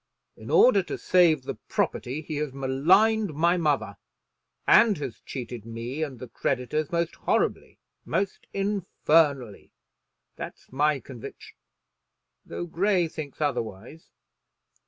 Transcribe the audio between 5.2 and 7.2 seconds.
cheated me and the creditors most